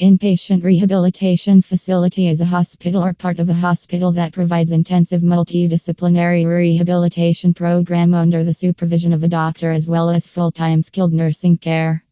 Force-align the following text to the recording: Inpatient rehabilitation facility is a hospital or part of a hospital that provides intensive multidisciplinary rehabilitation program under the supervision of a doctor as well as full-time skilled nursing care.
Inpatient 0.00 0.62
rehabilitation 0.62 1.60
facility 1.60 2.28
is 2.28 2.40
a 2.40 2.44
hospital 2.44 3.04
or 3.04 3.12
part 3.12 3.40
of 3.40 3.48
a 3.48 3.52
hospital 3.52 4.12
that 4.12 4.32
provides 4.32 4.70
intensive 4.70 5.22
multidisciplinary 5.22 6.46
rehabilitation 6.46 7.52
program 7.52 8.14
under 8.14 8.44
the 8.44 8.54
supervision 8.54 9.12
of 9.12 9.24
a 9.24 9.28
doctor 9.28 9.72
as 9.72 9.88
well 9.88 10.08
as 10.08 10.24
full-time 10.24 10.82
skilled 10.82 11.12
nursing 11.12 11.58
care. 11.58 12.04